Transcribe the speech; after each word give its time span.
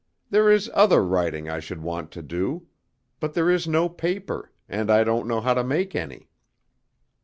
There 0.31 0.49
is 0.49 0.67
other 0.73 1.05
writing 1.05 1.47
I 1.47 1.59
should 1.59 1.83
want 1.83 2.09
to 2.13 2.23
do, 2.23 2.65
but 3.19 3.35
there 3.35 3.51
is 3.51 3.67
no 3.67 3.87
paper, 3.87 4.51
and 4.67 4.89
I 4.89 5.03
don't 5.03 5.27
know 5.27 5.41
how 5.41 5.53
to 5.53 5.63
make 5.63 5.95
any." 5.95 6.31